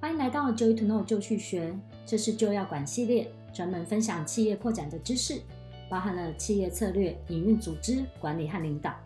[0.00, 5.42] 欢迎来到 Joy to Know 就去学，这是就要管系列，专门分享企业扩展的知识，
[5.90, 8.98] 包含了企业策略、营运、组织管理和领导。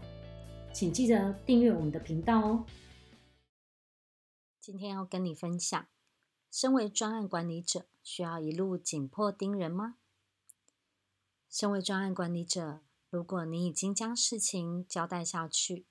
[0.72, 2.64] 请记得订阅我们的频道哦。
[4.60, 5.84] 今天要跟你分享，
[6.48, 9.96] 身为专案管理者，需要一路紧迫盯人吗？
[11.50, 15.86] 身为专案管理者，如果你已经将事情交代下去，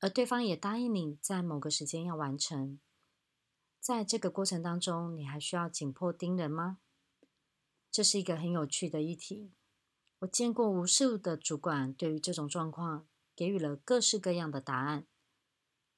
[0.00, 2.78] 而对方也答应你在某个时间要完成。
[3.86, 6.78] 在这个过程当中，你还需要紧迫盯人吗？
[7.88, 9.52] 这是一个很有趣的议题。
[10.18, 15.06] 我见过无数的主管对于这种状况给予了各式各样的答案，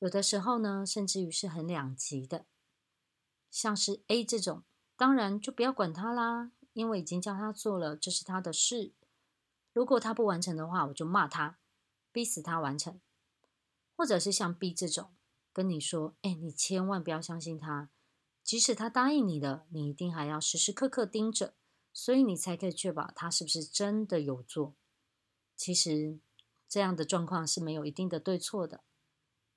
[0.00, 2.44] 有的时候呢，甚至于是很两极的。
[3.50, 8.92] 像是 A 这种，当然就不要管他啦，因为已经叫他做了，这是他的事。
[9.72, 11.58] 如果他不完成的话，我就骂他，
[12.12, 13.00] 逼死他完成。
[13.96, 15.14] 或者是像 B 这种。
[15.52, 17.90] 跟你说，哎，你千万不要相信他，
[18.44, 21.54] 即使他答应你的，你一定还要时时刻刻盯着，
[21.92, 24.74] 所以你才可以确保他是不是真的有做。
[25.56, 26.18] 其实
[26.68, 28.84] 这样的状况是没有一定的对错的，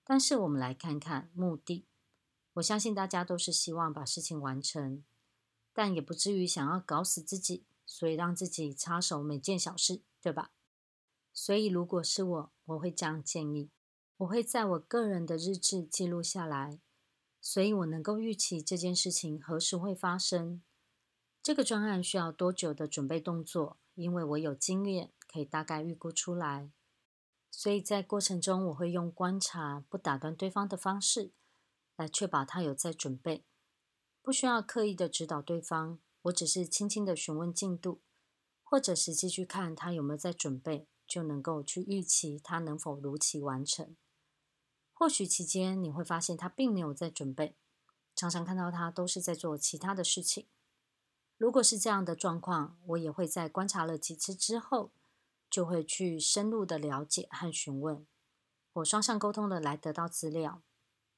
[0.03, 1.85] 但是我们来看看目的。
[2.55, 5.03] 我相信大家都是希望把事情完成，
[5.71, 10.51] 但也不至于想要搞死自己，所以让自己插手每件小事，对吧？
[11.31, 13.69] 所以如果是我，我会这样建议。
[14.21, 16.79] 我会在我个人的日志记录下来，
[17.39, 20.61] 所以我能够预期这件事情何时会发生。
[21.41, 23.79] 这个专案需要多久的准备动作？
[23.95, 26.69] 因为我有经验，可以大概预估出来。
[27.49, 31.31] 所以在过程中，我会用观察、不打断对方的方式，
[31.95, 33.43] 来确保他有在准备。
[34.21, 38.01] 不需要刻意的指导对方，我只是轻轻的询问进度，
[38.61, 43.95] 或者实际去看他有没有在准备，就能够去预期他能否如期完成。
[45.01, 47.55] 或许期间你会发现他并没有在准备，
[48.13, 50.45] 常常看到他都是在做其他的事情。
[51.39, 54.91] 如果是这样的状况，我也会在观察了几次之后，
[55.49, 58.05] 就会去深入的了解和询问，
[58.73, 60.61] 我双向沟通的来得到资料，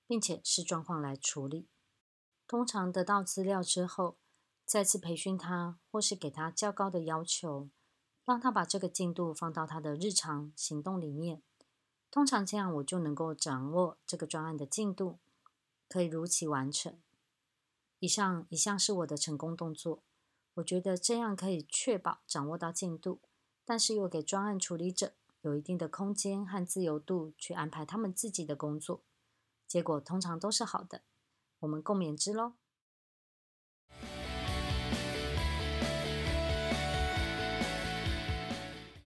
[0.08, 1.68] 并且视状况来处理。
[2.48, 4.18] 通常得到资料之后，
[4.64, 7.70] 再次培训他，或是给他较高的要求，
[8.24, 11.44] 让他把这个进度放到他的日常行动里面。
[12.14, 15.18] 通常这样，我就能够掌握这个专案的进度，
[15.90, 16.96] 可以如期完成。
[17.98, 20.04] 以上一项是我的成功动作，
[20.54, 23.20] 我觉得这样可以确保掌握到进度，
[23.66, 29.02] 但是又给专案处理者有一定的空间和自由度去安排他们自己的工作，
[29.68, 31.02] 结果通常都是好的。
[31.62, 32.54] 我们共勉之喽。